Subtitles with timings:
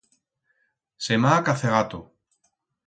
[1.09, 2.05] Se m'ha acacegato.